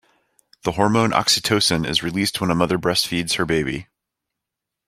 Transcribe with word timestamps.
The 0.63 0.71
hormone 0.71 1.11
oxytocin 1.11 1.87
is 1.87 2.01
released 2.01 2.41
when 2.41 2.49
a 2.49 2.55
mother 2.55 2.79
breastfeeds 2.79 3.35
her 3.35 3.45
baby. 3.45 3.85